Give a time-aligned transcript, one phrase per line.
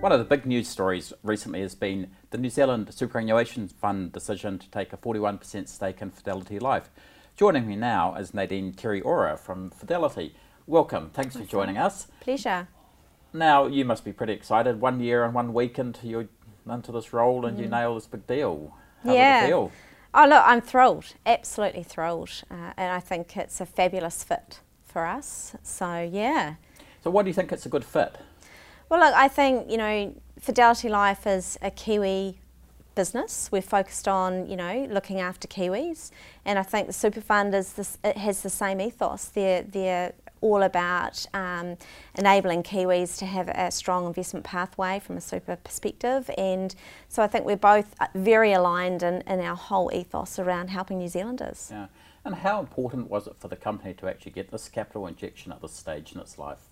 [0.00, 4.56] One of the big news stories recently has been the New Zealand Superannuation Fund decision
[4.60, 6.88] to take a 41% stake in Fidelity Life.
[7.36, 10.36] Joining me now is Nadine Tereora from Fidelity.
[10.68, 12.06] Welcome, thanks for joining us.
[12.20, 12.68] Pleasure.
[13.32, 14.80] Now, you must be pretty excited.
[14.80, 16.28] One year and one week into, your,
[16.70, 17.62] into this role and mm.
[17.62, 18.72] you nail this big deal.
[19.02, 19.40] How yeah.
[19.40, 19.72] did it feel?
[20.14, 22.44] Oh, look, I'm thrilled, absolutely thrilled.
[22.48, 25.56] Uh, and I think it's a fabulous fit for us.
[25.64, 26.54] So, yeah.
[27.02, 28.16] So, why do you think it's a good fit?
[28.88, 32.38] Well, look, I think, you know, Fidelity Life is a Kiwi
[32.94, 33.50] business.
[33.52, 36.10] We're focused on, you know, looking after Kiwis.
[36.44, 39.26] And I think the super fund is this, it has the same ethos.
[39.26, 41.76] They're, they're all about um,
[42.14, 46.30] enabling Kiwis to have a strong investment pathway from a super perspective.
[46.38, 46.74] And
[47.08, 51.08] so I think we're both very aligned in, in our whole ethos around helping New
[51.08, 51.68] Zealanders.
[51.70, 51.86] Yeah.
[52.24, 55.60] And how important was it for the company to actually get this capital injection at
[55.60, 56.70] this stage in its life?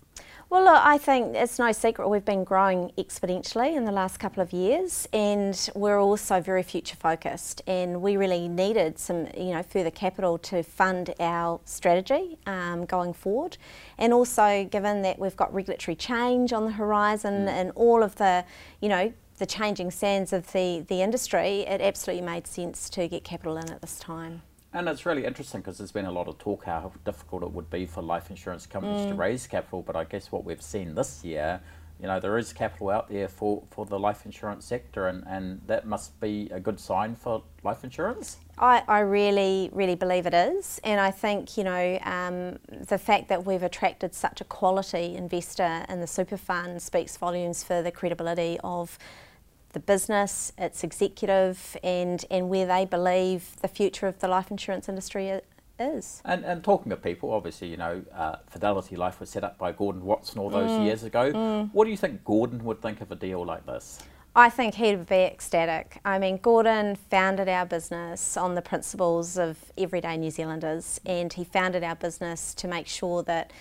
[0.49, 4.41] Well, look, I think it's no secret we've been growing exponentially in the last couple
[4.41, 7.61] of years, and we're also very future focused.
[7.67, 13.11] And we really needed some, you know, further capital to fund our strategy um, going
[13.11, 13.57] forward.
[13.97, 17.49] And also, given that we've got regulatory change on the horizon mm.
[17.49, 18.45] and all of the,
[18.79, 23.25] you know, the changing sands of the, the industry, it absolutely made sense to get
[23.25, 24.43] capital in at this time.
[24.73, 27.69] And it's really interesting because there's been a lot of talk how difficult it would
[27.69, 29.09] be for life insurance companies mm.
[29.09, 31.61] to raise capital, but I guess what we've seen this year,
[31.99, 35.61] you know, there is capital out there for, for the life insurance sector, and, and
[35.65, 38.37] that must be a good sign for life insurance.
[38.57, 40.79] I, I really, really believe it is.
[40.83, 45.85] And I think, you know, um, the fact that we've attracted such a quality investor
[45.89, 48.99] in the super fund speaks volumes for the credibility of
[49.73, 54.89] the business, its executive, and, and where they believe the future of the life insurance
[54.89, 55.41] industry
[55.79, 56.21] is.
[56.25, 59.71] And, and talking of people, obviously, you know, uh, Fidelity Life was set up by
[59.71, 61.31] Gordon Watson all those mm, years ago.
[61.31, 61.69] Mm.
[61.73, 63.99] What do you think Gordon would think of a deal like this?
[64.35, 65.99] I think he'd be ecstatic.
[66.05, 71.43] I mean, Gordon founded our business on the principles of everyday New Zealanders, and he
[71.43, 73.51] founded our business to make sure that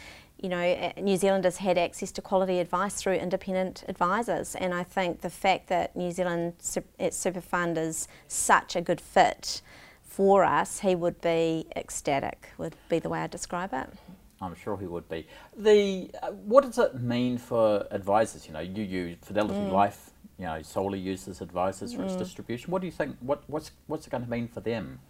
[0.41, 4.55] you know, New Zealanders had access to quality advice through independent advisors.
[4.55, 6.55] And I think the fact that New Zealand
[6.99, 9.63] eh, Super Fund is such a good fit
[10.03, 13.89] for us, he would be ecstatic, would be the way I describe it.
[14.41, 15.27] I'm sure he would be.
[15.57, 18.47] The uh, what does it mean for advisors?
[18.47, 19.73] You know, you use Fidelity mm.
[19.73, 20.11] Life.
[20.39, 22.07] You know, solely uses advisors for mm.
[22.07, 22.71] its distribution.
[22.71, 23.17] What do you think?
[23.21, 25.01] What what's what's it going to mean for them?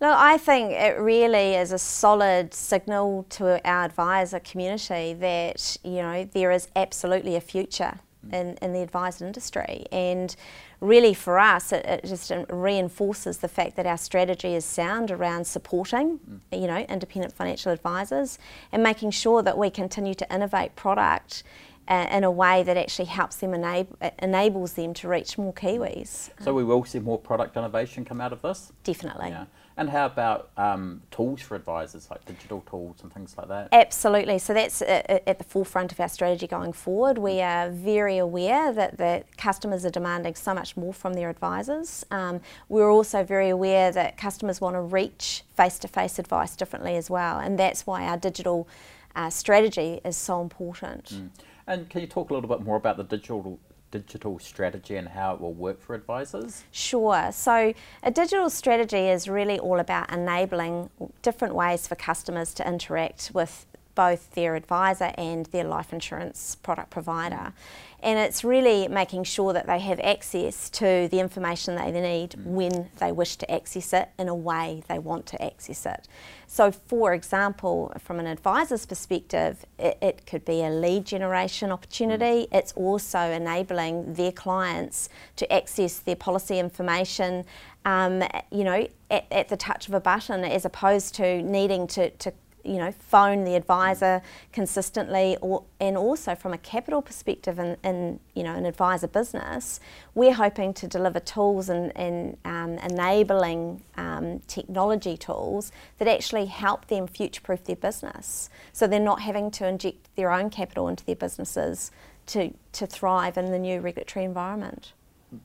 [0.00, 6.02] No, I think it really is a solid signal to our advisor community that you
[6.02, 8.32] know there is absolutely a future mm.
[8.32, 10.36] in, in the advisor industry and
[10.80, 15.10] really for us it, it, just um, reinforces the fact that our strategy is sound
[15.10, 16.40] around supporting mm.
[16.52, 18.38] you know independent financial advisors
[18.70, 21.42] and making sure that we continue to innovate product
[21.88, 25.52] uh, in a way that actually helps them enable uh, enables them to reach more
[25.54, 26.30] Kiwis.
[26.40, 28.72] So we um, will see more product innovation come out of this?
[28.84, 29.30] Definitely.
[29.30, 29.46] Yeah.
[29.78, 33.68] And how about um, tools for advisors, like digital tools and things like that?
[33.70, 34.40] Absolutely.
[34.40, 37.16] So that's uh, uh, at the forefront of our strategy going forward.
[37.16, 42.04] We are very aware that the customers are demanding so much more from their advisors.
[42.10, 47.08] Um, we're also very aware that customers want to reach face-to-face -face advice differently as
[47.08, 48.66] well, and that's why our digital
[49.14, 51.04] uh, strategy is so important.
[51.04, 51.30] Mm.
[51.68, 53.60] And can you talk a little bit more about the digital
[53.90, 56.64] digital strategy and how it will work for advisors?
[56.70, 57.30] Sure.
[57.32, 57.72] So,
[58.02, 60.90] a digital strategy is really all about enabling
[61.22, 63.66] different ways for customers to interact with
[63.98, 67.52] both their advisor and their life insurance product provider.
[68.00, 72.44] And it's really making sure that they have access to the information they need mm.
[72.44, 76.06] when they wish to access it in a way they want to access it.
[76.46, 82.46] So, for example, from an advisor's perspective, it, it could be a lead generation opportunity.
[82.46, 82.48] Mm.
[82.52, 87.44] It's also enabling their clients to access their policy information,
[87.84, 88.22] um,
[88.52, 92.32] you know, at, at the touch of a button, as opposed to needing to, to
[92.68, 94.20] you know, phone the advisor
[94.52, 99.80] consistently, or, and also from a capital perspective in, in you know, an advisor business,
[100.14, 106.86] we're hoping to deliver tools and, and um, enabling um, technology tools that actually help
[106.88, 108.50] them future-proof their business.
[108.72, 111.90] So they're not having to inject their own capital into their businesses
[112.26, 114.92] to, to thrive in the new regulatory environment.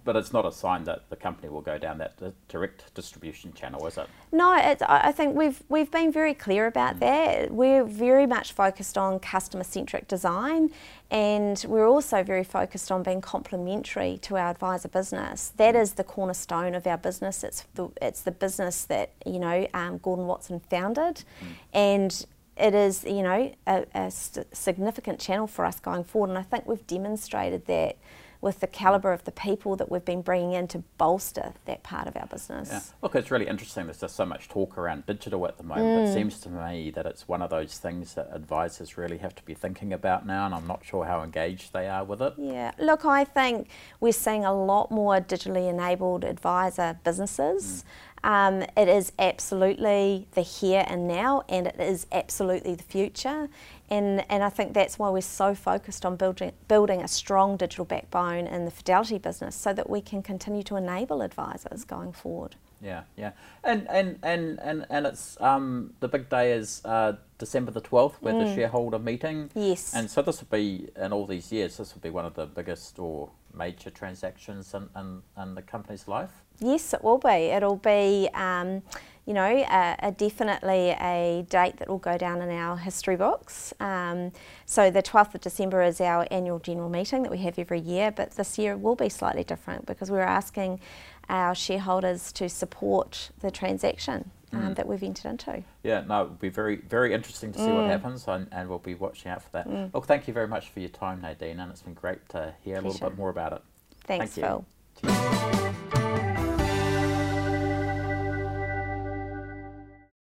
[0.05, 2.13] But it's not a sign that the company will go down that
[2.47, 4.07] direct distribution channel, is it?
[4.31, 6.99] No, I think we've we've been very clear about mm.
[6.99, 7.51] that.
[7.51, 10.71] We're very much focused on customer-centric design,
[11.11, 15.51] and we're also very focused on being complementary to our advisor business.
[15.57, 17.43] That is the cornerstone of our business.
[17.43, 21.47] It's the it's the business that you know um, Gordon Watson founded, mm.
[21.73, 22.25] and
[22.57, 26.29] it is you know a, a significant channel for us going forward.
[26.29, 27.97] And I think we've demonstrated that
[28.43, 32.07] with the calibre of the people that we've been bringing in to bolster that part
[32.07, 32.69] of our business.
[32.69, 32.81] Yeah.
[33.01, 33.85] Look, it's really interesting.
[33.85, 35.85] There's just so much talk around digital at the moment.
[35.85, 36.09] Mm.
[36.09, 39.43] It seems to me that it's one of those things that advisors really have to
[39.43, 42.33] be thinking about now, and I'm not sure how engaged they are with it.
[42.37, 43.69] Yeah, look, I think
[44.01, 47.85] we're seeing a lot more digitally enabled advisor businesses.
[47.85, 48.12] Mm.
[48.23, 53.49] Um, it is absolutely the here and now, and it is absolutely the future.
[53.89, 57.85] And, and I think that's why we're so focused on building, building a strong digital
[57.85, 62.55] backbone in the Fidelity business so that we can continue to enable advisors going forward.
[62.81, 63.31] Yeah, yeah,
[63.63, 68.21] and and and and, and it's um, the big day is uh, December the twelfth,
[68.21, 68.45] with mm.
[68.45, 69.49] the shareholder meeting.
[69.55, 71.77] Yes, and so this will be in all these years.
[71.77, 76.07] This will be one of the biggest or major transactions in, in, in the company's
[76.07, 76.31] life.
[76.59, 77.29] Yes, it will be.
[77.29, 78.81] It'll be, um,
[79.25, 83.73] you know, a, a definitely a date that will go down in our history books.
[83.79, 84.31] Um,
[84.65, 88.11] so the 12th of December is our annual general meeting that we have every year,
[88.11, 90.79] but this year will be slightly different because we're asking
[91.29, 94.31] our shareholders to support the transaction.
[94.53, 94.75] Um, mm.
[94.75, 95.63] that we've entered into.
[95.81, 97.75] Yeah, no, it'll be very, very interesting to see mm.
[97.75, 99.67] what happens, and, and, we'll be watching out for that.
[99.67, 99.91] Mm.
[99.93, 102.75] Look, thank you very much for your time, Nadine, and it's been great to hear
[102.75, 102.87] Pleasure.
[102.87, 103.61] a little bit more about it.
[104.05, 104.65] Thanks, thank
[105.01, 106.32] Phil.